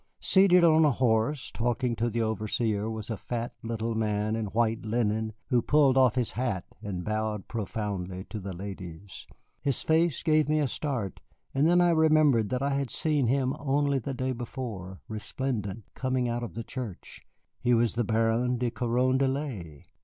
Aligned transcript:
Seated 0.19 0.63
on 0.63 0.83
a 0.83 0.89
horse 0.89 1.51
talking 1.51 1.95
to 1.97 2.09
the 2.09 2.23
overseer 2.23 2.89
was 2.89 3.11
a 3.11 3.17
fat 3.17 3.53
little 3.61 3.93
man 3.93 4.35
in 4.35 4.45
white 4.45 4.81
linen 4.83 5.31
who 5.49 5.61
pulled 5.61 5.95
off 5.95 6.15
his 6.15 6.31
hat 6.31 6.65
and 6.81 7.05
bowed 7.05 7.47
profoundly 7.47 8.23
to 8.31 8.39
the 8.39 8.51
ladies. 8.51 9.27
His 9.61 9.83
face 9.83 10.23
gave 10.23 10.49
me 10.49 10.57
a 10.57 10.67
start, 10.67 11.19
and 11.53 11.67
then 11.69 11.81
I 11.81 11.91
remembered 11.91 12.49
that 12.49 12.63
I 12.63 12.71
had 12.71 12.89
seen 12.89 13.27
him 13.27 13.53
only 13.59 13.99
the 13.99 14.15
day 14.15 14.33
before, 14.33 15.01
resplendent, 15.07 15.83
coming 15.93 16.27
out 16.27 16.41
of 16.41 16.65
church. 16.65 17.21
He 17.59 17.75
was 17.75 17.93
the 17.93 18.03
Baron 18.03 18.57
de 18.57 18.71
Carondelet. 18.71 19.83